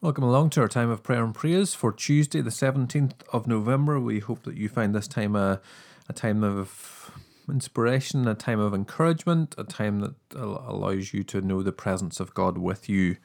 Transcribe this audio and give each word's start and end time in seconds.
Welcome 0.00 0.22
along 0.22 0.50
to 0.50 0.60
our 0.60 0.68
time 0.68 0.90
of 0.90 1.02
prayer 1.02 1.24
and 1.24 1.34
praise 1.34 1.74
for 1.74 1.90
Tuesday, 1.90 2.40
the 2.40 2.50
17th 2.50 3.14
of 3.32 3.48
November. 3.48 3.98
We 3.98 4.20
hope 4.20 4.44
that 4.44 4.56
you 4.56 4.68
find 4.68 4.94
this 4.94 5.08
time 5.08 5.34
a, 5.34 5.60
a 6.08 6.12
time 6.12 6.44
of 6.44 7.10
inspiration, 7.48 8.28
a 8.28 8.36
time 8.36 8.60
of 8.60 8.72
encouragement, 8.72 9.56
a 9.58 9.64
time 9.64 9.98
that 9.98 10.14
allows 10.36 11.12
you 11.12 11.24
to 11.24 11.40
know 11.40 11.64
the 11.64 11.72
presence 11.72 12.20
of 12.20 12.32
God 12.32 12.58
with 12.58 12.88
you. 12.88 13.16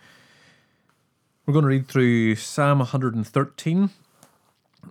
We're 1.46 1.54
going 1.54 1.62
to 1.62 1.70
read 1.70 1.88
through 1.88 2.38
Psalm 2.38 2.80
113 2.80 3.92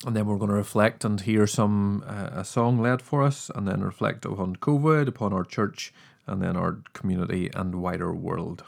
and 0.07 0.17
then 0.17 0.27
we're 0.27 0.39
going 0.39 0.51
to 0.51 0.57
reflect 0.57 1.05
and 1.05 1.21
hear 1.21 1.49
some 1.49 2.05
uh, 2.07 2.31
a 2.33 2.45
song 2.45 2.79
led 2.79 3.03
for 3.03 3.25
us 3.25 3.51
and 3.53 3.67
then 3.67 3.83
reflect 3.83 4.25
upon 4.25 4.55
COVID, 4.55 5.09
upon 5.09 5.33
our 5.33 5.45
church, 5.45 5.93
and 6.29 6.41
then 6.41 6.57
our 6.57 6.79
community 6.93 7.51
and 7.53 7.75
wider 7.75 8.15
world. 8.15 8.63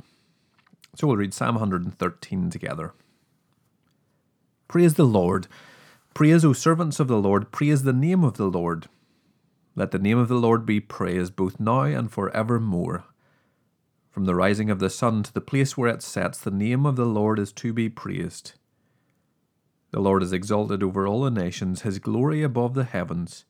So 0.96 1.06
we'll 1.06 1.16
read 1.16 1.32
Psalm 1.32 1.54
113 1.54 2.50
together. 2.50 2.92
Praise 4.68 4.94
the 4.94 5.04
Lord. 5.04 5.46
Praise, 6.14 6.44
O 6.44 6.52
servants 6.52 7.00
of 7.00 7.08
the 7.08 7.18
Lord. 7.18 7.52
Praise 7.52 7.82
the 7.82 7.92
name 7.92 8.24
of 8.24 8.36
the 8.36 8.46
Lord. 8.46 8.88
Let 9.76 9.90
the 9.90 9.98
name 9.98 10.18
of 10.18 10.28
the 10.28 10.36
Lord 10.36 10.64
be 10.64 10.80
praised 10.80 11.34
both 11.34 11.58
now 11.58 11.82
and 11.82 12.10
for 12.10 12.30
evermore. 12.30 13.04
From 14.10 14.24
the 14.24 14.34
rising 14.34 14.70
of 14.70 14.78
the 14.78 14.90
sun 14.90 15.24
to 15.24 15.32
the 15.32 15.40
place 15.40 15.76
where 15.76 15.90
it 15.90 16.02
sets, 16.02 16.38
the 16.38 16.52
name 16.52 16.86
of 16.86 16.94
the 16.94 17.04
Lord 17.04 17.40
is 17.40 17.52
to 17.54 17.72
be 17.72 17.88
praised. 17.88 18.52
The 19.90 20.00
Lord 20.00 20.22
is 20.22 20.32
exalted 20.32 20.82
over 20.82 21.06
all 21.06 21.22
the 21.22 21.30
nations, 21.30 21.82
his 21.82 21.98
glory 21.98 22.42
above 22.42 22.74
the 22.74 22.84
heavens. 22.84 23.44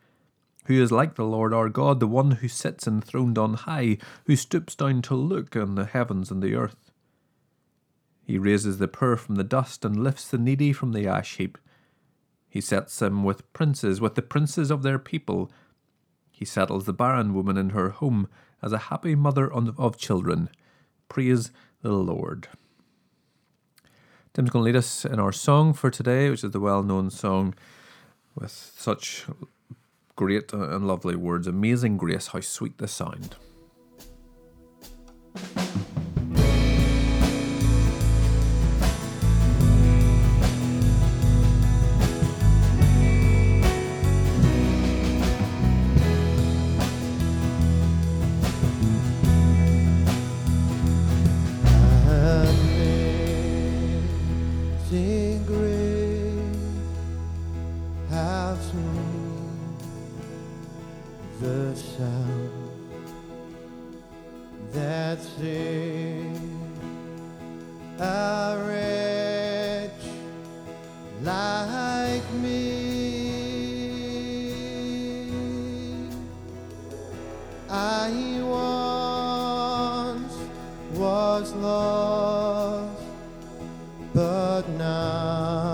Who 0.66 0.82
is 0.82 0.90
like 0.90 1.16
the 1.16 1.24
Lord 1.24 1.52
our 1.52 1.68
God, 1.68 2.00
the 2.00 2.06
one 2.06 2.32
who 2.32 2.48
sits 2.48 2.86
enthroned 2.86 3.36
on 3.36 3.54
high, 3.54 3.98
who 4.26 4.36
stoops 4.36 4.74
down 4.74 5.02
to 5.02 5.14
look 5.14 5.54
on 5.54 5.74
the 5.74 5.84
heavens 5.84 6.30
and 6.30 6.42
the 6.42 6.54
earth? 6.54 6.83
He 8.24 8.38
raises 8.38 8.78
the 8.78 8.88
poor 8.88 9.16
from 9.16 9.34
the 9.34 9.44
dust 9.44 9.84
and 9.84 10.02
lifts 10.02 10.28
the 10.28 10.38
needy 10.38 10.72
from 10.72 10.92
the 10.92 11.06
ash 11.06 11.36
heap. 11.36 11.58
He 12.48 12.60
sets 12.60 12.98
them 12.98 13.22
with 13.22 13.52
princes, 13.52 14.00
with 14.00 14.14
the 14.14 14.22
princes 14.22 14.70
of 14.70 14.82
their 14.82 14.98
people. 14.98 15.52
He 16.30 16.44
settles 16.44 16.86
the 16.86 16.92
barren 16.92 17.34
woman 17.34 17.56
in 17.56 17.70
her 17.70 17.90
home 17.90 18.28
as 18.62 18.72
a 18.72 18.88
happy 18.88 19.14
mother 19.14 19.52
of 19.52 19.98
children. 19.98 20.48
Praise 21.08 21.50
the 21.82 21.92
Lord. 21.92 22.48
Tim's 24.32 24.50
going 24.50 24.62
to 24.62 24.66
lead 24.66 24.76
us 24.76 25.04
in 25.04 25.20
our 25.20 25.32
song 25.32 25.74
for 25.74 25.90
today, 25.90 26.30
which 26.30 26.42
is 26.42 26.50
the 26.50 26.60
well 26.60 26.82
known 26.82 27.10
song 27.10 27.54
with 28.34 28.50
such 28.50 29.26
great 30.16 30.52
and 30.52 30.86
lovely 30.86 31.14
words 31.14 31.46
Amazing 31.46 31.98
grace, 31.98 32.28
how 32.28 32.40
sweet 32.40 32.78
the 32.78 32.88
sound. 32.88 33.36
But 84.34 84.68
now 84.68 85.73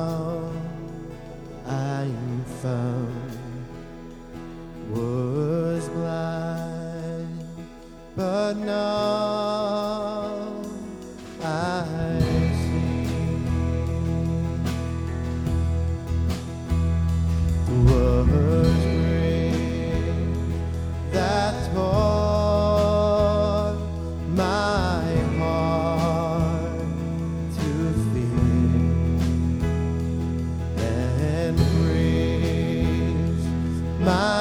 my 34.01 34.40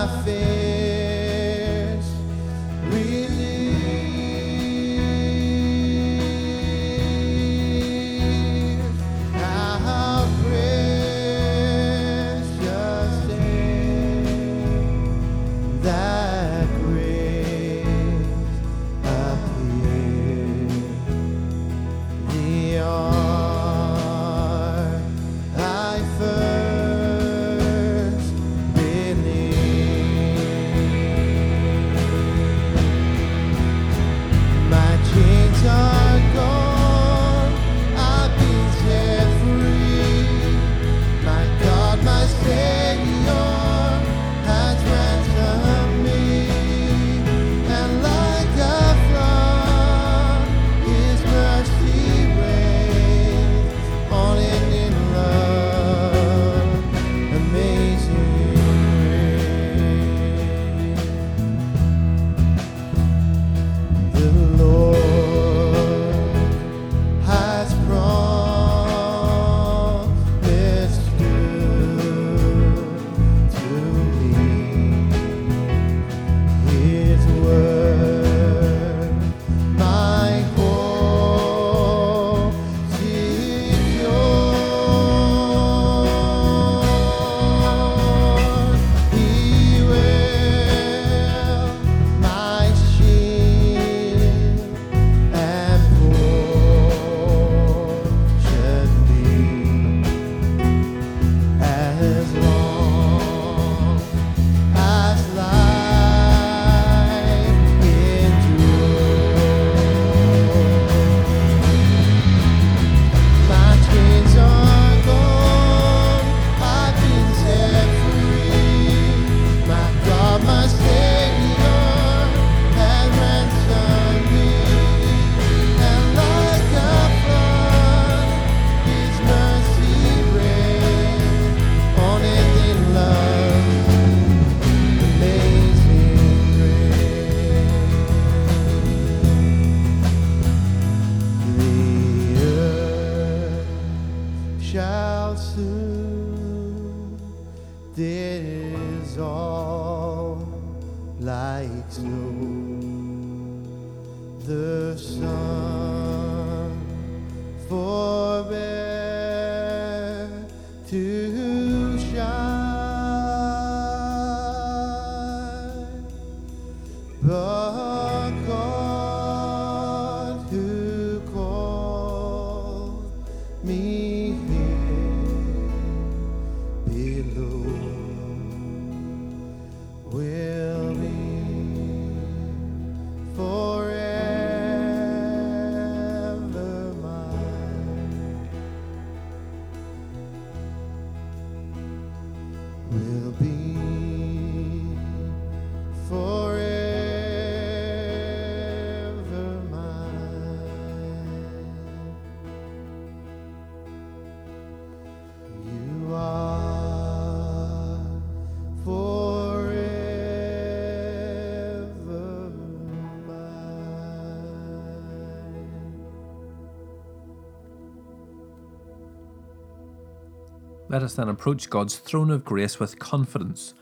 Let 220.89 221.03
us 221.03 221.13
then 221.13 221.30
approach 221.30 221.69
God's 221.69 222.00
throne 222.00 222.31
of 222.31 222.44
grace 222.44 222.80
with 222.80 222.97
confidence, 222.97 223.75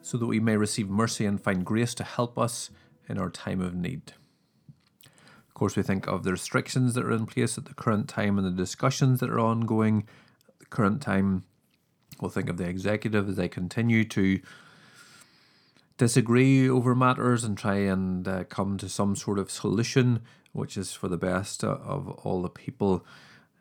so 0.00 0.16
that 0.16 0.26
we 0.26 0.38
may 0.38 0.56
receive 0.56 0.88
mercy 0.88 1.26
and 1.26 1.42
find 1.42 1.64
grace 1.64 1.92
to 1.94 2.04
help 2.04 2.38
us 2.38 2.70
in 3.08 3.18
our 3.18 3.30
time 3.30 3.60
of 3.60 3.74
need. 3.74 4.12
Of 5.48 5.54
course, 5.54 5.74
we 5.74 5.82
think 5.82 6.06
of 6.06 6.22
the 6.22 6.30
restrictions 6.30 6.94
that 6.94 7.04
are 7.04 7.10
in 7.10 7.26
place 7.26 7.58
at 7.58 7.64
the 7.64 7.74
current 7.74 8.08
time 8.08 8.38
and 8.38 8.46
the 8.46 8.52
discussions 8.52 9.18
that 9.18 9.28
are 9.28 9.40
ongoing 9.40 10.06
at 10.48 10.60
the 10.60 10.66
current 10.66 11.02
time. 11.02 11.42
We'll 12.20 12.30
think 12.30 12.48
of 12.48 12.58
the 12.58 12.68
executive 12.68 13.28
as 13.28 13.34
they 13.34 13.48
continue 13.48 14.04
to 14.04 14.38
disagree 15.98 16.70
over 16.70 16.94
matters 16.94 17.42
and 17.42 17.58
try 17.58 17.78
and 17.78 18.28
uh, 18.28 18.44
come 18.44 18.78
to 18.78 18.88
some 18.88 19.16
sort 19.16 19.40
of 19.40 19.50
solution 19.50 20.20
which 20.52 20.76
is 20.76 20.92
for 20.92 21.08
the 21.08 21.18
best 21.18 21.64
of 21.64 22.08
all 22.08 22.40
the 22.40 22.48
people. 22.48 23.04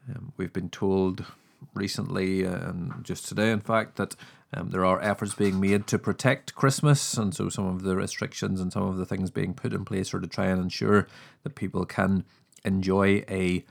Um, 0.08 0.34
we've 0.38 0.54
been 0.54 0.70
told 0.70 1.26
recently, 1.74 2.46
uh, 2.46 2.70
and 2.70 3.04
just 3.04 3.28
today, 3.28 3.52
in 3.52 3.62
fact, 3.62 3.98
that 3.98 4.16
um, 4.54 4.70
there 4.70 4.86
are 4.86 5.02
efforts 5.02 5.36
being 5.36 5.60
made 5.60 5.88
to 5.88 6.00
protect 6.00 6.56
Christmas, 6.56 7.16
and 7.16 7.34
so 7.34 7.50
some 7.50 7.68
of 7.68 7.84
the 7.84 7.96
restrictions 7.96 8.62
and 8.62 8.72
some 8.72 8.84
of 8.84 8.98
the 8.98 9.06
things 9.06 9.32
being 9.32 9.54
put 9.54 9.74
in 9.74 9.86
place 9.86 10.14
are 10.14 10.20
to 10.20 10.28
try 10.28 10.46
and 10.46 10.62
ensure 10.62 11.08
that 11.44 11.56
people 11.56 11.86
can 11.86 12.24
enjoy 12.64 13.24
a 13.30 13.66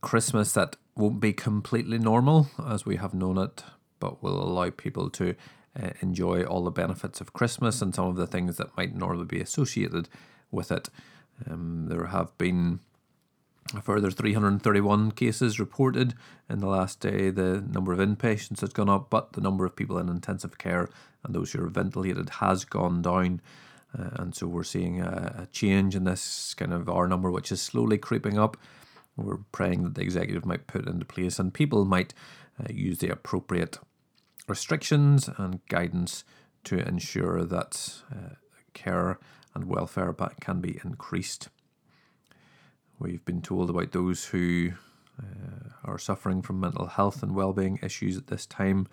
Christmas 0.00 0.52
that 0.52 0.76
won't 0.96 1.20
be 1.20 1.32
completely 1.32 1.98
normal 1.98 2.48
as 2.66 2.84
we 2.84 2.96
have 2.96 3.14
known 3.14 3.38
it, 3.38 3.64
but 4.00 4.22
will 4.22 4.42
allow 4.42 4.70
people 4.70 5.08
to 5.10 5.34
uh, 5.80 5.90
enjoy 6.00 6.42
all 6.42 6.64
the 6.64 6.70
benefits 6.70 7.20
of 7.20 7.32
Christmas 7.32 7.80
and 7.80 7.94
some 7.94 8.06
of 8.06 8.16
the 8.16 8.26
things 8.26 8.56
that 8.56 8.76
might 8.76 8.94
normally 8.94 9.24
be 9.24 9.40
associated 9.40 10.08
with 10.50 10.70
it. 10.70 10.90
Um, 11.48 11.86
there 11.88 12.06
have 12.06 12.36
been 12.36 12.80
a 13.74 13.82
further 13.82 14.10
331 14.10 15.12
cases 15.12 15.58
reported 15.58 16.14
in 16.48 16.60
the 16.60 16.66
last 16.66 17.00
day. 17.00 17.30
The 17.30 17.60
number 17.60 17.92
of 17.92 17.98
inpatients 17.98 18.60
has 18.60 18.72
gone 18.72 18.88
up, 18.88 19.08
but 19.10 19.32
the 19.32 19.40
number 19.40 19.64
of 19.64 19.76
people 19.76 19.98
in 19.98 20.08
intensive 20.08 20.58
care 20.58 20.88
and 21.24 21.34
those 21.34 21.52
who 21.52 21.62
are 21.64 21.68
ventilated 21.68 22.28
has 22.40 22.64
gone 22.64 23.02
down. 23.02 23.40
Uh, 23.98 24.10
and 24.14 24.34
so 24.34 24.46
we're 24.46 24.64
seeing 24.64 25.00
a, 25.00 25.42
a 25.42 25.46
change 25.52 25.94
in 25.94 26.04
this 26.04 26.54
kind 26.54 26.72
of 26.72 26.88
R 26.88 27.06
number, 27.06 27.30
which 27.30 27.52
is 27.52 27.60
slowly 27.62 27.98
creeping 27.98 28.38
up. 28.38 28.56
We're 29.16 29.38
praying 29.52 29.84
that 29.84 29.94
the 29.94 30.02
executive 30.02 30.46
might 30.46 30.66
put 30.66 30.86
into 30.86 31.04
place 31.04 31.38
and 31.38 31.52
people 31.52 31.84
might 31.84 32.14
uh, 32.58 32.72
use 32.72 32.98
the 32.98 33.10
appropriate 33.10 33.78
restrictions 34.48 35.28
and 35.36 35.64
guidance 35.68 36.24
to 36.64 36.78
ensure 36.78 37.44
that 37.44 38.02
uh, 38.10 38.34
care 38.72 39.18
and 39.54 39.64
welfare 39.64 40.14
can 40.40 40.60
be 40.60 40.80
increased. 40.84 41.48
We've 43.02 43.24
been 43.24 43.42
told 43.42 43.68
about 43.68 43.90
those 43.90 44.26
who 44.26 44.74
uh, 45.20 45.70
are 45.84 45.98
suffering 45.98 46.40
from 46.40 46.60
mental 46.60 46.86
health 46.86 47.20
and 47.24 47.34
well-being 47.34 47.80
issues 47.82 48.16
at 48.16 48.28
this 48.28 48.46
time. 48.46 48.86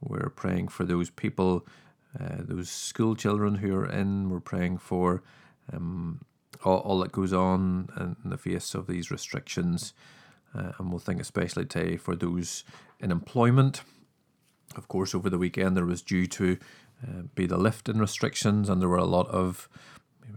We're 0.00 0.28
praying 0.28 0.68
for 0.68 0.84
those 0.84 1.10
people, 1.10 1.66
uh, 2.18 2.36
those 2.38 2.70
school 2.70 3.16
children 3.16 3.56
who 3.56 3.74
are 3.74 3.90
in. 3.90 4.30
We're 4.30 4.38
praying 4.38 4.78
for 4.78 5.24
um, 5.72 6.20
all, 6.64 6.78
all 6.78 7.00
that 7.00 7.10
goes 7.10 7.32
on 7.32 8.16
in 8.22 8.30
the 8.30 8.38
face 8.38 8.76
of 8.76 8.86
these 8.86 9.10
restrictions. 9.10 9.92
Uh, 10.56 10.70
and 10.78 10.90
we'll 10.90 11.00
think 11.00 11.20
especially 11.20 11.64
today 11.64 11.96
for 11.96 12.14
those 12.14 12.62
in 13.00 13.10
employment. 13.10 13.82
Of 14.76 14.86
course, 14.86 15.16
over 15.16 15.28
the 15.28 15.38
weekend 15.38 15.76
there 15.76 15.84
was 15.84 16.00
due 16.00 16.28
to 16.28 16.58
uh, 17.02 17.22
be 17.34 17.46
the 17.46 17.58
lift 17.58 17.88
in 17.88 17.98
restrictions, 17.98 18.68
and 18.68 18.80
there 18.80 18.88
were 18.88 18.96
a 18.98 19.04
lot 19.04 19.26
of 19.30 19.68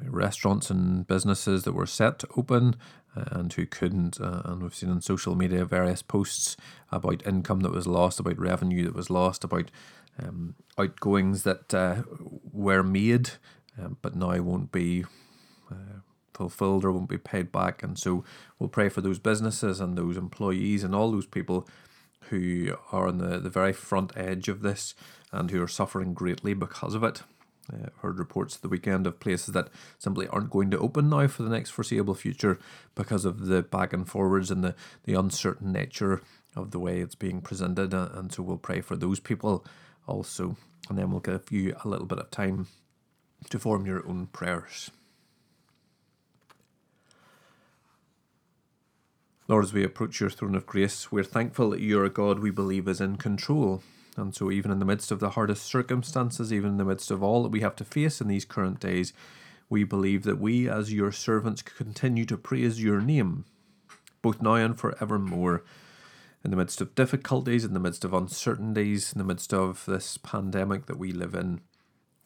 restaurants 0.04 0.70
and 0.70 1.08
businesses 1.08 1.64
that 1.64 1.74
were 1.74 1.86
set 1.86 2.20
to 2.20 2.28
open 2.38 2.76
uh, 3.16 3.26
and 3.32 3.54
who 3.54 3.66
couldn't. 3.66 4.20
Uh, 4.20 4.42
and 4.46 4.62
we've 4.62 4.76
seen 4.76 4.90
on 4.90 5.02
social 5.02 5.36
media 5.36 5.66
various 5.66 6.02
posts 6.02 6.58
about 6.92 7.26
income 7.26 7.62
that 7.62 7.72
was 7.72 7.88
lost, 7.88 8.20
about 8.20 8.40
revenue 8.40 8.84
that 8.84 8.96
was 8.96 9.10
lost, 9.10 9.44
about 9.44 9.72
um, 10.22 10.56
outgoings 10.78 11.44
that 11.44 11.74
uh, 11.74 12.04
were 12.52 12.84
made 12.84 13.32
um, 13.78 13.98
but 14.02 14.16
now 14.16 14.40
won't 14.42 14.72
be 14.72 15.06
uh, 15.72 16.00
fulfilled 16.34 16.86
or 16.86 16.92
won't 16.92 17.10
be 17.10 17.18
paid 17.18 17.52
back. 17.52 17.84
And 17.84 17.98
so 17.98 18.24
we'll 18.60 18.70
pray 18.70 18.90
for 18.90 19.02
those 19.02 19.20
businesses 19.20 19.80
and 19.80 19.98
those 19.98 20.18
employees 20.18 20.84
and 20.84 20.96
all 20.96 21.12
those 21.12 21.26
people 21.26 21.68
who 22.30 22.76
are 22.92 23.08
on 23.08 23.18
the, 23.20 23.40
the 23.40 23.50
very 23.50 23.74
front 23.74 24.12
edge 24.16 24.48
of 24.48 24.62
this 24.62 24.96
and 25.32 25.52
who 25.52 25.62
are 25.62 25.68
suffering 25.68 26.14
greatly 26.14 26.54
because 26.54 26.94
of 26.94 27.04
it. 27.04 27.24
Uh, 27.72 27.88
I've 27.88 27.98
heard 27.98 28.20
reports 28.20 28.58
the 28.58 28.70
weekend 28.70 29.08
of 29.08 29.20
places 29.20 29.54
that 29.54 29.70
simply 29.98 30.28
aren't 30.28 30.50
going 30.50 30.72
to 30.72 30.80
open 30.80 31.10
now 31.10 31.28
for 31.28 31.44
the 31.44 31.50
next 31.50 31.72
foreseeable 31.72 32.16
future 32.16 32.60
because 32.94 33.26
of 33.26 33.48
the 33.48 33.64
back 33.64 33.94
and 33.94 34.08
forwards 34.08 34.52
and 34.52 34.64
the, 34.64 34.76
the 35.04 35.14
uncertain 35.14 35.72
nature 35.72 36.22
of 36.56 36.72
the 36.72 36.80
way 36.80 37.00
it's 37.00 37.16
being 37.16 37.42
presented. 37.42 37.94
Uh, 37.94 38.10
And 38.14 38.32
so 38.32 38.44
we'll 38.44 38.58
pray 38.58 38.82
for 38.82 38.96
those 38.96 39.20
people 39.20 39.66
also. 40.08 40.58
And 40.90 40.98
then 40.98 41.10
we'll 41.10 41.20
give 41.20 41.52
you 41.52 41.76
a 41.84 41.88
little 41.88 42.06
bit 42.06 42.20
of 42.20 42.30
time 42.30 42.68
to 43.50 43.60
form 43.60 43.86
your 43.86 44.08
own 44.08 44.28
prayers. 44.28 44.92
Lord, 49.48 49.64
as 49.64 49.74
we 49.74 49.84
approach 49.84 50.20
your 50.20 50.32
throne 50.32 50.56
of 50.56 50.66
grace, 50.66 51.12
we're 51.12 51.24
thankful 51.24 51.70
that 51.70 51.80
you're 51.80 52.06
a 52.06 52.10
God 52.10 52.40
we 52.40 52.50
believe 52.50 52.88
is 52.88 53.00
in 53.00 53.18
control. 53.18 53.84
And 54.18 54.34
so, 54.34 54.50
even 54.50 54.72
in 54.72 54.80
the 54.80 54.86
midst 54.86 55.12
of 55.12 55.20
the 55.20 55.32
hardest 55.32 55.66
circumstances, 55.66 56.54
even 56.54 56.72
in 56.72 56.78
the 56.78 56.86
midst 56.86 57.12
of 57.12 57.22
all 57.22 57.44
that 57.44 57.52
we 57.52 57.62
have 57.62 57.76
to 57.78 57.86
face 57.86 58.22
in 58.22 58.28
these 58.28 58.46
current 58.46 58.80
days, 58.80 59.14
we 59.70 59.84
believe 59.84 60.24
that 60.24 60.40
we, 60.40 60.70
as 60.70 60.94
your 60.94 61.12
servants, 61.12 61.62
continue 61.62 62.26
to 62.26 62.38
praise 62.38 62.82
your 62.82 63.02
name, 63.02 63.46
both 64.22 64.42
now 64.42 64.56
and 64.56 64.80
forevermore. 64.80 65.64
In 66.44 66.52
the 66.52 66.58
midst 66.58 66.80
of 66.80 66.94
difficulties, 66.94 67.66
in 67.66 67.74
the 67.74 67.80
midst 67.80 68.06
of 68.06 68.14
uncertainties, 68.14 69.12
in 69.12 69.18
the 69.18 69.26
midst 69.26 69.54
of 69.54 69.84
this 69.88 70.18
pandemic 70.18 70.86
that 70.86 71.00
we 71.00 71.12
live 71.12 71.34
in, 71.34 71.62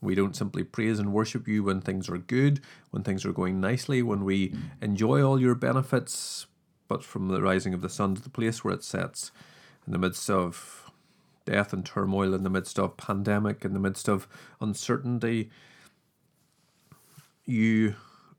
we 0.01 0.15
don't 0.15 0.36
simply 0.36 0.63
praise 0.63 1.00
and 1.00 1.13
worship 1.13 1.48
you 1.48 1.63
when 1.63 1.81
things 1.81 2.10
are 2.10 2.17
good, 2.17 2.62
when 2.91 3.03
things 3.03 3.25
are 3.25 3.34
going 3.34 3.60
nicely, 3.60 4.01
when 4.01 4.24
we 4.24 4.53
enjoy 4.81 5.22
all 5.22 5.39
your 5.39 5.55
benefits, 5.55 6.48
but 6.88 7.03
from 7.03 7.29
the 7.29 7.41
rising 7.41 7.74
of 7.74 7.81
the 7.81 7.89
sun 7.89 8.15
to 8.15 8.22
the 8.22 8.29
place 8.29 8.63
where 8.63 8.74
it 8.74 8.84
sets, 8.84 9.31
in 9.86 9.93
the 9.93 10.00
midst 10.00 10.29
of 10.29 10.88
death 11.50 11.74
and 11.74 11.86
turmoil, 11.86 12.34
in 12.34 12.44
the 12.44 12.50
midst 12.50 12.77
of 12.77 12.96
pandemic, 12.96 13.65
in 13.65 13.74
the 13.74 13.79
midst 13.79 14.08
of 14.08 14.27
uncertainty, 14.62 15.50
you 17.46 17.96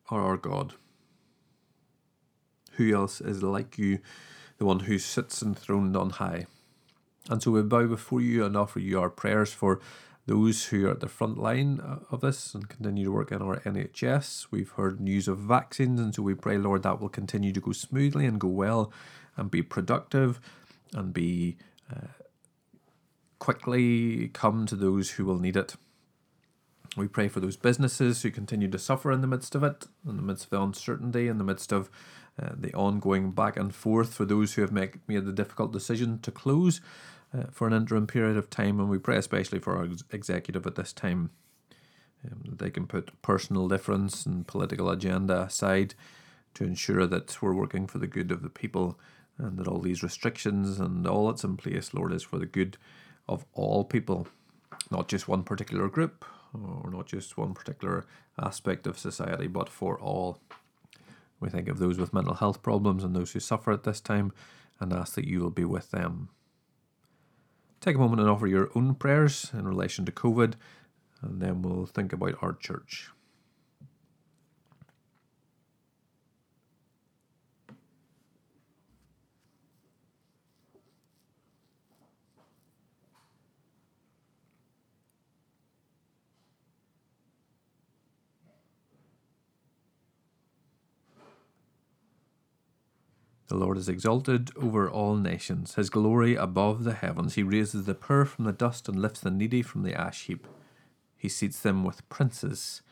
are 0.08 0.22
our 0.22 0.36
God. 0.36 0.74
Who 2.72 2.94
else 2.94 3.20
is 3.20 3.42
like 3.42 3.78
you, 3.78 3.98
the 4.58 4.64
one 4.64 4.80
who 4.80 4.98
sits 4.98 5.42
enthroned 5.42 5.96
on 5.96 6.10
high? 6.10 6.46
And 7.28 7.42
so 7.42 7.50
we 7.50 7.62
bow 7.62 7.86
before 7.86 8.20
you 8.20 8.44
and 8.44 8.56
offer 8.56 8.78
you 8.78 9.00
our 9.00 9.10
prayers 9.10 9.52
for 9.52 9.80
those 10.26 10.66
who 10.66 10.86
are 10.86 10.92
at 10.92 11.00
the 11.00 11.08
front 11.08 11.36
line 11.36 11.80
uh, 11.80 11.98
of 12.12 12.20
this 12.20 12.54
and 12.54 12.68
continue 12.68 13.06
to 13.06 13.12
work 13.12 13.32
in 13.32 13.42
our 13.42 13.58
NHS. 13.60 14.46
We've 14.52 14.70
heard 14.70 15.00
news 15.00 15.26
of 15.26 15.38
vaccines, 15.38 15.98
and 15.98 16.14
so 16.14 16.22
we 16.22 16.34
pray, 16.34 16.58
Lord, 16.58 16.84
that 16.84 17.00
will 17.00 17.08
continue 17.08 17.52
to 17.52 17.60
go 17.60 17.72
smoothly 17.72 18.26
and 18.26 18.38
go 18.38 18.48
well 18.48 18.92
and 19.36 19.50
be 19.50 19.62
productive 19.62 20.40
and 20.92 21.12
be 21.12 21.56
uh, 21.90 22.06
quickly 23.40 24.28
come 24.28 24.66
to 24.66 24.76
those 24.76 25.12
who 25.12 25.24
will 25.24 25.40
need 25.40 25.56
it. 25.56 25.74
We 26.96 27.08
pray 27.08 27.26
for 27.26 27.40
those 27.40 27.56
businesses 27.56 28.22
who 28.22 28.30
continue 28.30 28.68
to 28.68 28.78
suffer 28.78 29.10
in 29.10 29.20
the 29.20 29.26
midst 29.26 29.54
of 29.56 29.64
it, 29.64 29.86
in 30.08 30.16
the 30.16 30.22
midst 30.22 30.44
of 30.44 30.50
the 30.50 30.62
uncertainty, 30.62 31.26
in 31.26 31.38
the 31.38 31.44
midst 31.44 31.72
of 31.72 31.90
uh, 32.40 32.50
the 32.56 32.72
ongoing 32.74 33.32
back 33.32 33.56
and 33.56 33.74
forth 33.74 34.14
for 34.14 34.24
those 34.24 34.54
who 34.54 34.62
have 34.62 34.72
make, 34.72 34.96
made 35.08 35.24
the 35.24 35.32
difficult 35.32 35.72
decision 35.72 36.20
to 36.20 36.30
close 36.30 36.80
uh, 37.36 37.44
for 37.50 37.66
an 37.66 37.72
interim 37.72 38.06
period 38.06 38.36
of 38.36 38.50
time. 38.50 38.78
And 38.80 38.88
we 38.88 38.98
pray 38.98 39.16
especially 39.16 39.58
for 39.58 39.76
our 39.76 39.84
ex- 39.84 40.04
executive 40.10 40.66
at 40.66 40.74
this 40.74 40.92
time 40.92 41.30
um, 42.24 42.42
that 42.48 42.58
they 42.58 42.70
can 42.70 42.86
put 42.86 43.20
personal 43.22 43.68
difference 43.68 44.26
and 44.26 44.46
political 44.46 44.90
agenda 44.90 45.42
aside 45.42 45.94
to 46.54 46.64
ensure 46.64 47.06
that 47.06 47.40
we're 47.40 47.54
working 47.54 47.86
for 47.86 47.98
the 47.98 48.06
good 48.06 48.32
of 48.32 48.42
the 48.42 48.50
people 48.50 48.98
and 49.38 49.58
that 49.58 49.68
all 49.68 49.80
these 49.80 50.02
restrictions 50.02 50.80
and 50.80 51.06
all 51.06 51.28
that's 51.28 51.44
in 51.44 51.56
place, 51.56 51.94
Lord, 51.94 52.12
is 52.12 52.22
for 52.22 52.38
the 52.38 52.46
good 52.46 52.76
of 53.30 53.46
all 53.54 53.84
people, 53.84 54.26
not 54.90 55.08
just 55.08 55.28
one 55.28 55.44
particular 55.44 55.88
group 55.88 56.24
or 56.52 56.90
not 56.90 57.06
just 57.06 57.38
one 57.38 57.54
particular 57.54 58.04
aspect 58.38 58.86
of 58.86 58.98
society, 58.98 59.46
but 59.46 59.68
for 59.68 59.98
all. 59.98 60.40
We 61.38 61.48
think 61.48 61.68
of 61.68 61.78
those 61.78 61.96
with 61.96 62.12
mental 62.12 62.34
health 62.34 62.60
problems 62.60 63.04
and 63.04 63.14
those 63.14 63.32
who 63.32 63.40
suffer 63.40 63.72
at 63.72 63.84
this 63.84 64.00
time 64.00 64.32
and 64.80 64.92
ask 64.92 65.14
that 65.14 65.28
you 65.28 65.40
will 65.40 65.50
be 65.50 65.64
with 65.64 65.90
them. 65.90 66.28
Take 67.80 67.96
a 67.96 67.98
moment 67.98 68.20
and 68.20 68.28
offer 68.28 68.46
your 68.46 68.70
own 68.74 68.94
prayers 68.94 69.50
in 69.54 69.66
relation 69.66 70.04
to 70.04 70.12
COVID, 70.12 70.54
and 71.22 71.40
then 71.40 71.62
we'll 71.62 71.86
think 71.86 72.12
about 72.12 72.36
our 72.42 72.52
church. 72.52 73.10
The 93.50 93.56
Lord 93.56 93.78
is 93.78 93.88
exalted 93.88 94.52
over 94.56 94.88
all 94.88 95.16
nations, 95.16 95.74
his 95.74 95.90
glory 95.90 96.36
above 96.36 96.84
the 96.84 96.94
heavens. 96.94 97.34
He 97.34 97.42
raises 97.42 97.84
the 97.84 97.96
poor 97.96 98.24
from 98.24 98.44
the 98.44 98.52
dust 98.52 98.88
and 98.88 99.02
lifts 99.02 99.18
the 99.18 99.30
needy 99.32 99.60
from 99.60 99.82
the 99.82 99.92
ash 99.92 100.26
heap. 100.26 100.46
He 101.16 101.28
seats 101.28 101.58
them 101.58 101.82
with 101.82 102.08
princes. 102.08 102.82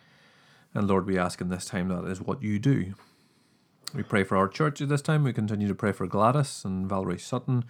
And 0.75 0.89
Lord, 0.89 1.07
we 1.07 1.17
ask 1.17 1.41
in 1.41 1.49
this 1.49 1.67
time 1.67 1.87
that 1.91 2.05
is 2.07 2.21
what 2.21 2.43
you 2.43 2.59
do. 2.59 2.95
We 3.95 4.03
pray 4.03 4.25
for 4.25 4.37
our 4.37 4.49
church 4.49 4.81
at 4.81 4.89
this 4.89 5.01
time. 5.01 5.23
We 5.23 5.33
continue 5.33 5.69
to 5.69 5.77
pray 5.77 5.93
for 5.93 6.09
Gladys 6.09 6.65
and 6.65 6.89
Valerie 6.89 7.21
Sutton. 7.21 7.65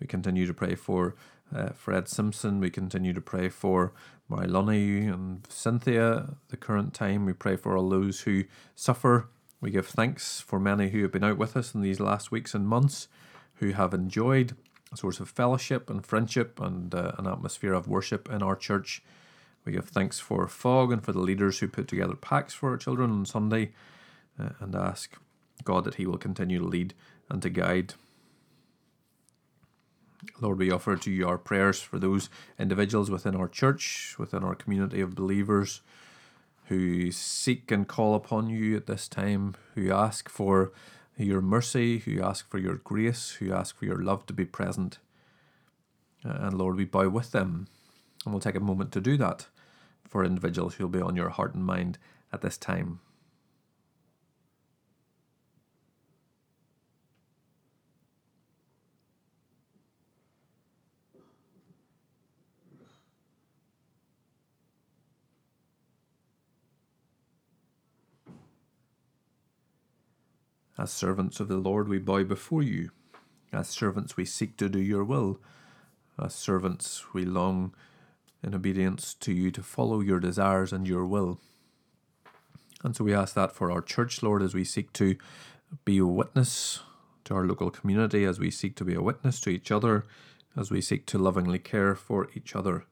We 0.00 0.06
continue 0.06 0.46
to 0.46 0.54
pray 0.54 0.76
for 0.76 1.14
uh, 1.54 1.72
Fred 1.74 2.08
Simpson. 2.08 2.58
We 2.58 2.70
continue 2.70 3.12
to 3.12 3.20
pray 3.20 3.50
for 3.50 3.92
Mary 4.30 5.04
and 5.04 5.46
Cynthia 5.50 6.16
at 6.16 6.48
the 6.48 6.56
current 6.56 6.94
time. 6.94 7.26
We 7.26 7.34
pray 7.34 7.56
for 7.56 7.76
all 7.76 7.90
those 7.90 8.20
who 8.20 8.44
suffer 8.74 9.28
we 9.60 9.70
give 9.70 9.86
thanks 9.86 10.40
for 10.40 10.58
many 10.58 10.88
who 10.88 11.02
have 11.02 11.12
been 11.12 11.24
out 11.24 11.36
with 11.36 11.56
us 11.56 11.74
in 11.74 11.82
these 11.82 12.00
last 12.00 12.30
weeks 12.30 12.54
and 12.54 12.66
months, 12.66 13.08
who 13.56 13.72
have 13.72 13.92
enjoyed 13.92 14.56
a 14.92 14.96
source 14.96 15.20
of 15.20 15.28
fellowship 15.28 15.90
and 15.90 16.04
friendship 16.04 16.58
and 16.60 16.94
uh, 16.94 17.12
an 17.18 17.26
atmosphere 17.26 17.74
of 17.74 17.86
worship 17.86 18.30
in 18.30 18.42
our 18.42 18.56
church. 18.56 19.02
We 19.64 19.72
give 19.72 19.88
thanks 19.88 20.18
for 20.18 20.48
Fog 20.48 20.90
and 20.90 21.04
for 21.04 21.12
the 21.12 21.20
leaders 21.20 21.58
who 21.58 21.68
put 21.68 21.88
together 21.88 22.14
packs 22.14 22.54
for 22.54 22.70
our 22.70 22.78
children 22.78 23.10
on 23.10 23.26
Sunday 23.26 23.72
uh, 24.38 24.50
and 24.60 24.74
ask 24.74 25.18
God 25.62 25.84
that 25.84 25.96
He 25.96 26.06
will 26.06 26.16
continue 26.16 26.60
to 26.60 26.64
lead 26.64 26.94
and 27.28 27.42
to 27.42 27.50
guide. 27.50 27.94
Lord, 30.40 30.58
we 30.58 30.70
offer 30.70 30.96
to 30.96 31.10
you 31.10 31.28
our 31.28 31.38
prayers 31.38 31.80
for 31.80 31.98
those 31.98 32.30
individuals 32.58 33.10
within 33.10 33.36
our 33.36 33.48
church, 33.48 34.16
within 34.18 34.42
our 34.42 34.54
community 34.54 35.02
of 35.02 35.14
believers 35.14 35.82
who 36.70 37.10
seek 37.10 37.72
and 37.72 37.88
call 37.88 38.14
upon 38.14 38.48
you 38.48 38.76
at 38.76 38.86
this 38.86 39.08
time, 39.08 39.56
who 39.74 39.90
ask 39.90 40.28
for 40.28 40.70
your 41.16 41.40
mercy, 41.40 41.98
who 41.98 42.22
ask 42.22 42.48
for 42.48 42.58
your 42.58 42.76
grace, 42.76 43.32
who 43.32 43.52
ask 43.52 43.76
for 43.76 43.86
your 43.86 44.00
love 44.00 44.24
to 44.26 44.32
be 44.32 44.44
present. 44.44 45.00
Uh, 46.24 46.38
and 46.42 46.56
Lord, 46.56 46.76
we 46.76 46.84
bow 46.84 47.08
with 47.08 47.32
them. 47.32 47.66
And 48.24 48.32
we'll 48.32 48.40
take 48.40 48.54
a 48.54 48.60
moment 48.60 48.92
to 48.92 49.00
do 49.00 49.16
that 49.16 49.48
for 50.08 50.24
individuals 50.24 50.74
who 50.74 50.84
will 50.84 50.90
be 50.90 51.00
on 51.00 51.16
your 51.16 51.30
heart 51.30 51.56
and 51.56 51.64
mind 51.64 51.98
at 52.32 52.40
this 52.40 52.56
time. 52.56 53.00
As 70.80 70.90
servants 70.90 71.40
of 71.40 71.48
the 71.48 71.58
Lord, 71.58 71.88
we 71.88 71.98
bow 71.98 72.24
before 72.24 72.62
you. 72.62 72.90
As 73.52 73.68
servants, 73.68 74.16
we 74.16 74.24
seek 74.24 74.56
to 74.56 74.66
do 74.70 74.80
your 74.80 75.04
will. 75.04 75.38
As 76.18 76.34
servants, 76.34 77.12
we 77.12 77.26
long 77.26 77.74
in 78.42 78.54
obedience 78.54 79.12
to 79.20 79.30
you 79.30 79.50
to 79.50 79.62
follow 79.62 80.00
your 80.00 80.20
desires 80.20 80.72
and 80.72 80.88
your 80.88 81.04
will. 81.04 81.38
And 82.82 82.96
so 82.96 83.04
we 83.04 83.12
ask 83.12 83.34
that 83.34 83.52
for 83.52 83.70
our 83.70 83.82
church, 83.82 84.22
Lord, 84.22 84.40
as 84.40 84.54
we 84.54 84.64
seek 84.64 84.90
to 84.94 85.16
be 85.84 85.98
a 85.98 86.06
witness 86.06 86.80
to 87.24 87.34
our 87.34 87.44
local 87.44 87.70
community, 87.70 88.24
as 88.24 88.38
we 88.38 88.50
seek 88.50 88.74
to 88.76 88.84
be 88.84 88.94
a 88.94 89.02
witness 89.02 89.38
to 89.42 89.50
each 89.50 89.70
other, 89.70 90.06
as 90.56 90.70
we 90.70 90.80
seek 90.80 91.04
to 91.06 91.18
lovingly 91.18 91.58
care 91.58 91.94
for 91.94 92.28
each 92.34 92.56
other. 92.56 92.86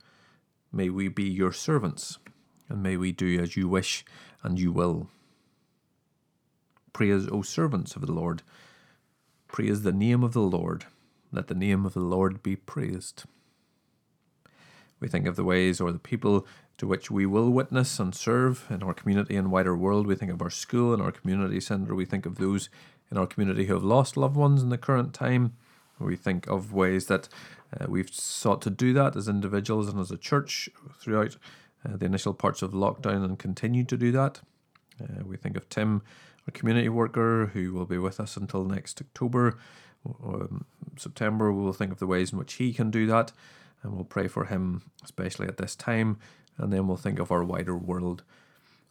May 0.71 0.91
we 0.91 1.09
be 1.09 1.25
your 1.25 1.53
servants, 1.53 2.19
and 2.69 2.83
may 2.83 2.99
we 2.99 3.13
do 3.13 3.41
as 3.41 3.57
you 3.57 3.67
wish 3.67 4.05
and 4.43 4.61
you 4.61 4.73
will. 4.73 5.09
Praise, 6.99 7.29
O 7.31 7.43
servants 7.43 7.95
of 7.95 8.05
the 8.05 8.11
Lord. 8.11 8.43
Praise 9.47 9.83
the 9.83 9.93
name 9.93 10.25
of 10.25 10.33
the 10.33 10.41
Lord. 10.41 10.87
Let 11.31 11.47
the 11.47 11.55
name 11.55 11.87
of 11.87 11.95
the 11.95 12.01
Lord 12.01 12.43
be 12.43 12.57
praised. 12.57 13.23
We 14.99 15.07
think 15.07 15.25
of 15.29 15.37
the 15.37 15.45
ways 15.45 15.81
or 15.81 15.93
the 15.93 16.01
people 16.01 16.45
to 16.77 16.89
which 16.89 17.09
we 17.09 17.25
will 17.25 17.51
witness 17.51 18.01
and 18.01 18.13
serve 18.13 18.67
in 18.69 18.83
our 18.83 18.95
community 18.95 19.37
and 19.37 19.53
wider 19.53 19.77
world. 19.77 20.09
We 20.09 20.17
think 20.17 20.33
of 20.33 20.43
our 20.43 20.51
school 20.51 20.93
and 20.93 21.01
our 21.01 21.13
community 21.13 21.61
centre. 21.61 21.95
We 21.95 22.05
think 22.05 22.27
of 22.27 22.35
those 22.35 22.69
in 23.13 23.17
our 23.17 23.29
community 23.29 23.67
who 23.67 23.75
have 23.75 23.85
lost 23.85 24.17
loved 24.17 24.35
ones 24.35 24.61
in 24.61 24.71
the 24.71 24.77
current 24.77 25.15
time. 25.15 25.53
We 26.01 26.17
think 26.17 26.49
of 26.49 26.73
ways 26.73 27.07
that 27.07 27.29
uh, 27.81 27.87
we've 27.89 28.11
sought 28.11 28.61
to 28.63 28.71
do 28.71 28.93
that 28.95 29.15
as 29.15 29.29
individuals 29.29 29.87
and 29.87 30.01
as 30.01 30.11
a 30.11 30.19
church 30.19 30.69
throughout 31.01 31.37
uh, 31.89 31.97
the 31.97 32.07
initial 32.07 32.35
parts 32.35 32.61
of 32.61 32.73
lockdown 32.73 33.25
and 33.25 33.39
continue 33.39 33.85
to 33.85 33.97
do 33.97 34.11
that. 34.11 34.41
Uh, 35.01 35.23
we 35.25 35.37
think 35.37 35.57
of 35.57 35.69
Tim 35.69 36.03
a 36.49 36.51
community 36.51 36.89
worker 36.89 37.51
who 37.53 37.73
will 37.75 37.85
be 37.85 37.99
with 37.99 38.19
us 38.19 38.37
until 38.37 38.65
next 38.65 39.01
October. 39.01 39.59
Um, 40.25 40.65
September, 40.97 41.53
we'll 41.53 41.75
think 41.75 41.93
of 41.93 41.99
the 41.99 42.07
ways 42.07 42.33
in 42.33 42.39
which 42.39 42.55
he 42.55 42.73
can 42.73 42.91
do 42.91 43.07
that, 43.07 43.33
and 43.83 43.93
we'll 43.93 44.05
pray 44.05 44.27
for 44.27 44.47
him, 44.47 44.91
especially 45.05 45.47
at 45.47 45.59
this 45.59 45.77
time. 45.77 46.19
And 46.57 46.73
then 46.73 46.89
we'll 46.89 46.97
think 46.97 47.19
of 47.21 47.31
our 47.31 47.45
wider 47.45 47.77
world 47.77 48.25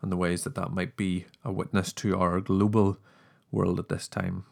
and 0.01 0.11
the 0.11 0.17
ways 0.17 0.43
that 0.43 0.55
that 0.55 0.71
might 0.71 0.95
be 0.95 1.25
a 1.43 1.51
witness 1.51 1.91
to 1.93 2.17
our 2.17 2.39
global 2.39 2.99
world 3.51 3.79
at 3.79 3.89
this 3.89 4.07
time. 4.07 4.45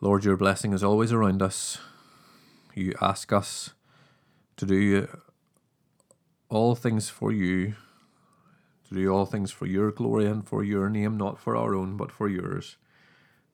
Lord, 0.00 0.24
your 0.24 0.36
blessing 0.36 0.72
is 0.72 0.84
always 0.84 1.10
around 1.10 1.42
us. 1.42 1.78
You 2.74 2.92
ask 3.00 3.32
us 3.32 3.70
to 4.58 4.66
do 4.66 5.08
all 6.50 6.76
things 6.76 7.08
for 7.08 7.32
you 7.32 7.74
to 8.88 8.94
do 8.94 9.08
all 9.08 9.26
things 9.26 9.50
for 9.50 9.66
your 9.66 9.90
glory 9.90 10.26
and 10.26 10.46
for 10.46 10.64
your 10.64 10.88
name, 10.88 11.16
not 11.16 11.38
for 11.38 11.56
our 11.56 11.74
own, 11.74 11.96
but 11.96 12.10
for 12.10 12.28
yours. 12.28 12.76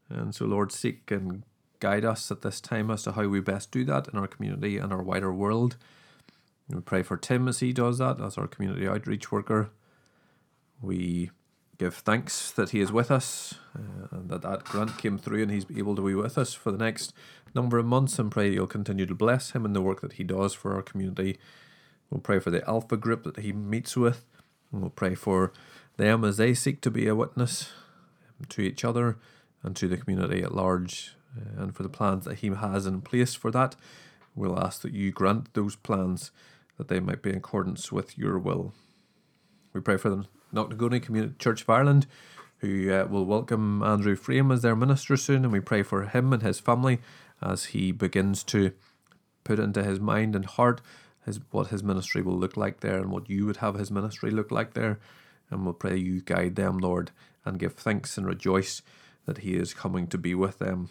And 0.08 0.34
so, 0.34 0.44
Lord, 0.44 0.70
seek 0.72 1.10
and 1.10 1.44
guide 1.80 2.04
us 2.04 2.30
at 2.30 2.42
this 2.42 2.60
time 2.60 2.90
as 2.90 3.02
to 3.02 3.12
how 3.12 3.26
we 3.26 3.40
best 3.40 3.70
do 3.70 3.84
that 3.84 4.08
in 4.08 4.18
our 4.18 4.26
community 4.26 4.78
and 4.78 4.92
our 4.92 5.02
wider 5.02 5.32
world. 5.32 5.76
We 6.68 6.80
pray 6.80 7.02
for 7.02 7.16
Tim 7.16 7.48
as 7.48 7.60
he 7.60 7.72
does 7.72 7.98
that, 7.98 8.20
as 8.20 8.38
our 8.38 8.46
community 8.46 8.88
outreach 8.88 9.30
worker. 9.30 9.70
We 10.80 11.30
give 11.78 11.94
thanks 11.94 12.50
that 12.52 12.70
he 12.70 12.80
is 12.80 12.92
with 12.92 13.10
us 13.10 13.54
uh, 13.76 14.06
and 14.12 14.30
that 14.30 14.42
that 14.42 14.64
grant 14.64 14.96
came 14.96 15.18
through 15.18 15.42
and 15.42 15.50
he's 15.50 15.66
able 15.76 15.96
to 15.96 16.06
be 16.06 16.14
with 16.14 16.38
us 16.38 16.54
for 16.54 16.70
the 16.70 16.78
next 16.78 17.12
number 17.54 17.78
of 17.78 17.86
months 17.86 18.18
and 18.18 18.30
pray 18.30 18.50
you'll 18.50 18.66
continue 18.66 19.06
to 19.06 19.14
bless 19.14 19.50
him 19.50 19.64
in 19.64 19.72
the 19.72 19.82
work 19.82 20.00
that 20.00 20.14
he 20.14 20.24
does 20.24 20.54
for 20.54 20.74
our 20.74 20.82
community. 20.82 21.38
We'll 22.10 22.20
pray 22.20 22.38
for 22.38 22.50
the 22.50 22.66
Alpha 22.68 22.96
group 22.96 23.24
that 23.24 23.38
he 23.38 23.52
meets 23.52 23.96
with 23.96 24.24
and 24.74 24.82
we'll 24.82 24.90
pray 24.90 25.14
for 25.14 25.52
them 25.96 26.24
as 26.24 26.36
they 26.36 26.52
seek 26.52 26.80
to 26.82 26.90
be 26.90 27.06
a 27.06 27.14
witness 27.14 27.70
to 28.48 28.60
each 28.60 28.84
other 28.84 29.16
and 29.62 29.76
to 29.76 29.88
the 29.88 29.96
community 29.96 30.42
at 30.42 30.54
large, 30.54 31.14
uh, 31.36 31.62
and 31.62 31.74
for 31.74 31.82
the 31.82 31.88
plans 31.88 32.24
that 32.24 32.38
He 32.38 32.48
has 32.48 32.84
in 32.84 33.00
place 33.00 33.34
for 33.34 33.50
that. 33.52 33.76
We'll 34.34 34.58
ask 34.58 34.82
that 34.82 34.92
you 34.92 35.12
grant 35.12 35.54
those 35.54 35.76
plans 35.76 36.32
that 36.76 36.88
they 36.88 36.98
might 37.00 37.22
be 37.22 37.30
in 37.30 37.36
accordance 37.36 37.92
with 37.92 38.18
your 38.18 38.38
will. 38.38 38.74
We 39.72 39.80
pray 39.80 39.96
for 39.96 40.10
the 40.10 40.26
Knocknagoney 40.52 41.00
Community 41.00 41.34
Church 41.38 41.62
of 41.62 41.70
Ireland, 41.70 42.06
who 42.58 42.92
uh, 42.92 43.06
will 43.06 43.24
welcome 43.24 43.82
Andrew 43.82 44.16
Frame 44.16 44.50
as 44.50 44.62
their 44.62 44.76
minister 44.76 45.16
soon, 45.16 45.44
and 45.44 45.52
we 45.52 45.60
pray 45.60 45.82
for 45.82 46.06
him 46.06 46.32
and 46.32 46.42
his 46.42 46.58
family 46.58 46.98
as 47.40 47.66
he 47.66 47.92
begins 47.92 48.42
to 48.44 48.72
put 49.44 49.58
into 49.58 49.84
his 49.84 50.00
mind 50.00 50.34
and 50.34 50.46
heart 50.46 50.80
his 51.24 51.40
what 51.50 51.68
his 51.68 51.82
ministry 51.82 52.22
will 52.22 52.38
look 52.38 52.56
like 52.56 52.80
there 52.80 52.98
and 52.98 53.10
what 53.10 53.30
you 53.30 53.46
would 53.46 53.58
have 53.58 53.74
his 53.74 53.90
ministry 53.90 54.30
look 54.30 54.50
like 54.50 54.74
there. 54.74 54.98
And 55.50 55.64
we'll 55.64 55.74
pray 55.74 55.96
you 55.96 56.20
guide 56.20 56.56
them, 56.56 56.78
Lord, 56.78 57.10
and 57.44 57.58
give 57.58 57.74
thanks 57.74 58.16
and 58.16 58.26
rejoice 58.26 58.82
that 59.26 59.38
he 59.38 59.54
is 59.54 59.74
coming 59.74 60.06
to 60.08 60.18
be 60.18 60.34
with 60.34 60.58
them. 60.58 60.90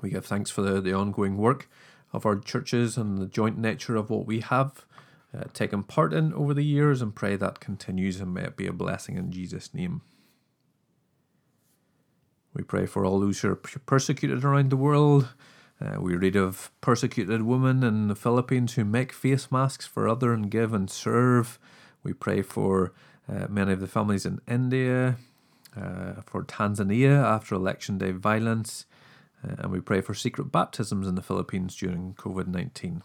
We 0.00 0.10
give 0.10 0.26
thanks 0.26 0.50
for 0.50 0.62
the, 0.62 0.80
the 0.80 0.94
ongoing 0.94 1.36
work 1.36 1.68
of 2.12 2.26
our 2.26 2.36
churches 2.36 2.96
and 2.96 3.18
the 3.18 3.26
joint 3.26 3.58
nature 3.58 3.96
of 3.96 4.10
what 4.10 4.26
we 4.26 4.40
have 4.40 4.84
uh, 5.36 5.44
taken 5.52 5.82
part 5.82 6.12
in 6.12 6.32
over 6.34 6.54
the 6.54 6.64
years 6.64 7.02
and 7.02 7.14
pray 7.14 7.36
that 7.36 7.60
continues 7.60 8.20
and 8.20 8.34
may 8.34 8.42
it 8.42 8.56
be 8.56 8.66
a 8.66 8.72
blessing 8.72 9.16
in 9.16 9.30
Jesus' 9.30 9.72
name. 9.72 10.02
We 12.52 12.64
pray 12.64 12.86
for 12.86 13.04
all 13.04 13.20
those 13.20 13.40
who 13.40 13.50
are 13.50 13.56
persecuted 13.56 14.44
around 14.44 14.70
the 14.70 14.76
world. 14.76 15.28
Uh, 15.80 15.98
we 15.98 16.14
read 16.14 16.36
of 16.36 16.70
persecuted 16.82 17.42
women 17.42 17.82
in 17.82 18.08
the 18.08 18.14
Philippines 18.14 18.74
who 18.74 18.84
make 18.84 19.12
face 19.12 19.50
masks 19.50 19.86
for 19.86 20.06
other 20.06 20.32
and 20.32 20.50
give 20.50 20.74
and 20.74 20.90
serve. 20.90 21.58
We 22.02 22.12
pray 22.12 22.42
for 22.42 22.92
uh, 23.28 23.46
many 23.48 23.72
of 23.72 23.80
the 23.80 23.86
families 23.86 24.26
in 24.26 24.40
India, 24.46 25.16
uh, 25.76 26.20
for 26.26 26.44
Tanzania 26.44 27.24
after 27.24 27.54
election 27.54 27.96
day 27.96 28.10
violence, 28.10 28.84
uh, 29.42 29.56
and 29.58 29.72
we 29.72 29.80
pray 29.80 30.00
for 30.02 30.14
secret 30.14 30.52
baptisms 30.52 31.06
in 31.06 31.14
the 31.14 31.22
Philippines 31.22 31.76
during 31.76 32.14
COVID 32.14 32.46
19. 32.46 33.02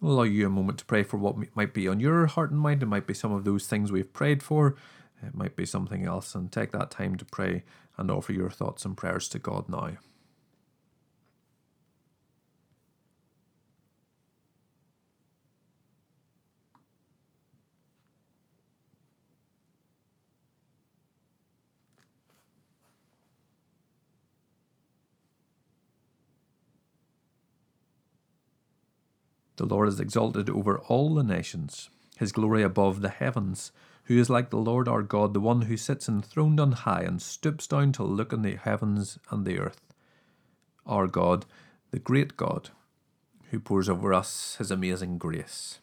We'll 0.00 0.12
allow 0.12 0.22
you 0.24 0.46
a 0.46 0.50
moment 0.50 0.78
to 0.78 0.84
pray 0.84 1.02
for 1.04 1.16
what 1.18 1.36
might 1.56 1.72
be 1.72 1.86
on 1.88 2.00
your 2.00 2.26
heart 2.26 2.50
and 2.50 2.60
mind. 2.60 2.82
It 2.82 2.86
might 2.86 3.06
be 3.06 3.14
some 3.14 3.32
of 3.32 3.44
those 3.44 3.66
things 3.66 3.92
we've 3.92 4.12
prayed 4.12 4.42
for, 4.42 4.76
it 5.22 5.34
might 5.34 5.54
be 5.54 5.66
something 5.66 6.04
else, 6.04 6.34
and 6.34 6.50
take 6.50 6.72
that 6.72 6.90
time 6.90 7.16
to 7.16 7.24
pray 7.24 7.62
and 7.96 8.10
offer 8.10 8.32
your 8.32 8.50
thoughts 8.50 8.84
and 8.84 8.96
prayers 8.96 9.28
to 9.28 9.38
God 9.38 9.68
now. 9.68 9.92
The 29.56 29.66
Lord 29.66 29.88
is 29.88 30.00
exalted 30.00 30.50
over 30.50 30.78
all 30.80 31.14
the 31.14 31.22
nations, 31.22 31.88
his 32.18 32.32
glory 32.32 32.62
above 32.62 33.00
the 33.00 33.08
heavens. 33.08 33.72
Who 34.04 34.18
is 34.18 34.30
like 34.30 34.50
the 34.50 34.56
Lord 34.56 34.86
our 34.86 35.02
God, 35.02 35.34
the 35.34 35.40
one 35.40 35.62
who 35.62 35.76
sits 35.76 36.08
enthroned 36.08 36.60
on 36.60 36.72
high 36.72 37.02
and 37.02 37.20
stoops 37.20 37.66
down 37.66 37.92
to 37.92 38.04
look 38.04 38.32
on 38.32 38.42
the 38.42 38.56
heavens 38.56 39.18
and 39.30 39.44
the 39.44 39.58
earth? 39.58 39.80
Our 40.86 41.06
God, 41.06 41.46
the 41.90 41.98
great 41.98 42.36
God, 42.36 42.70
who 43.50 43.58
pours 43.58 43.88
over 43.88 44.12
us 44.12 44.56
his 44.58 44.70
amazing 44.70 45.18
grace. 45.18 45.80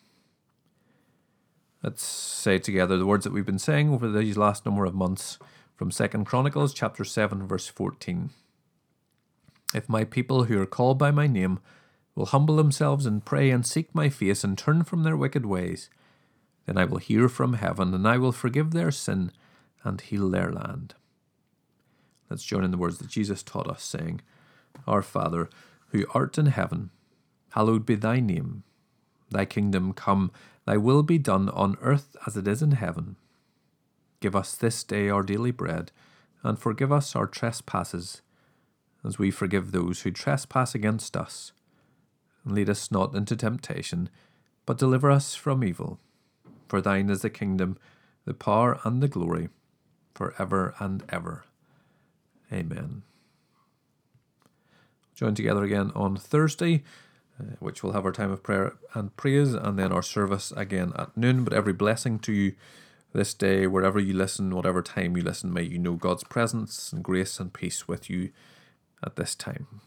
Let's 1.81 2.03
say 2.03 2.59
together 2.59 2.97
the 2.97 3.05
words 3.05 3.25
that 3.25 3.33
we've 3.33 3.45
been 3.45 3.59
saying 3.59 3.89
over 3.89 4.09
these 4.09 4.37
last 4.37 4.65
number 4.65 4.85
of 4.85 4.93
months 4.93 5.37
from 5.75 5.91
Second 5.91 6.25
Chronicles 6.25 6.73
chapter 6.73 7.03
7 7.03 7.45
verse 7.45 7.67
14. 7.67 8.29
If 9.73 9.89
my 9.89 10.05
people 10.05 10.45
who 10.45 10.61
are 10.61 10.65
called 10.65 10.97
by 10.97 11.11
my 11.11 11.27
name 11.27 11.59
will 12.15 12.27
humble 12.27 12.55
themselves 12.55 13.05
and 13.05 13.25
pray 13.25 13.49
and 13.49 13.65
seek 13.65 13.93
my 13.93 14.09
face 14.09 14.43
and 14.43 14.57
turn 14.57 14.83
from 14.83 15.03
their 15.03 15.17
wicked 15.17 15.45
ways, 15.45 15.89
then 16.65 16.77
I 16.77 16.85
will 16.85 16.97
hear 16.97 17.27
from 17.27 17.53
heaven 17.53 17.93
and 17.93 18.07
I 18.07 18.17
will 18.17 18.31
forgive 18.31 18.71
their 18.71 18.91
sin 18.91 19.31
and 19.83 19.99
heal 19.99 20.29
their 20.29 20.51
land. 20.51 20.95
Let's 22.29 22.43
join 22.43 22.63
in 22.63 22.71
the 22.71 22.77
words 22.77 22.99
that 22.99 23.09
Jesus 23.09 23.43
taught 23.43 23.67
us, 23.67 23.83
saying, 23.83 24.21
Our 24.87 25.01
Father, 25.01 25.49
who 25.89 26.05
art 26.13 26.37
in 26.37 26.47
heaven, 26.47 26.89
hallowed 27.51 27.85
be 27.85 27.95
thy 27.95 28.19
name. 28.19 28.63
Thy 29.29 29.45
kingdom 29.45 29.93
come, 29.93 30.31
thy 30.65 30.77
will 30.77 31.03
be 31.03 31.17
done 31.17 31.49
on 31.49 31.77
earth 31.81 32.15
as 32.25 32.37
it 32.37 32.47
is 32.47 32.61
in 32.61 32.71
heaven. 32.71 33.17
Give 34.19 34.35
us 34.35 34.55
this 34.55 34.83
day 34.83 35.09
our 35.09 35.21
daily 35.21 35.51
bread, 35.51 35.91
and 36.43 36.57
forgive 36.57 36.91
us 36.91 37.15
our 37.15 37.27
trespasses, 37.27 38.21
as 39.03 39.19
we 39.19 39.29
forgive 39.29 39.71
those 39.71 40.01
who 40.01 40.11
trespass 40.11 40.73
against 40.73 41.17
us 41.17 41.51
and 42.43 42.53
lead 42.53 42.69
us 42.69 42.91
not 42.91 43.15
into 43.15 43.35
temptation, 43.35 44.09
but 44.65 44.77
deliver 44.77 45.11
us 45.11 45.35
from 45.35 45.63
evil. 45.63 45.99
For 46.67 46.81
thine 46.81 47.09
is 47.09 47.21
the 47.21 47.29
kingdom, 47.29 47.77
the 48.25 48.33
power, 48.33 48.79
and 48.83 49.01
the 49.01 49.07
glory, 49.07 49.49
for 50.13 50.33
ever 50.39 50.73
and 50.79 51.03
ever. 51.09 51.45
Amen. 52.51 53.03
Join 55.15 55.35
together 55.35 55.63
again 55.63 55.91
on 55.95 56.17
Thursday, 56.17 56.83
uh, 57.39 57.55
which 57.59 57.83
will 57.83 57.93
have 57.93 58.05
our 58.05 58.11
time 58.11 58.31
of 58.31 58.43
prayer 58.43 58.73
and 58.93 59.15
praise, 59.15 59.53
and 59.53 59.77
then 59.77 59.91
our 59.91 60.01
service 60.01 60.51
again 60.55 60.93
at 60.97 61.15
noon. 61.15 61.43
But 61.43 61.53
every 61.53 61.73
blessing 61.73 62.19
to 62.19 62.31
you 62.33 62.53
this 63.13 63.33
day, 63.33 63.67
wherever 63.67 63.99
you 63.99 64.13
listen, 64.13 64.55
whatever 64.55 64.81
time 64.81 65.15
you 65.15 65.23
listen, 65.23 65.53
may 65.53 65.63
you 65.63 65.77
know 65.77 65.93
God's 65.93 66.23
presence 66.23 66.91
and 66.91 67.03
grace 67.03 67.39
and 67.39 67.53
peace 67.53 67.87
with 67.87 68.09
you 68.09 68.31
at 69.03 69.15
this 69.15 69.35
time. 69.35 69.81